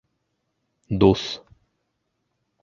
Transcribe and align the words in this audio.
Дуҫ... 1.03 1.27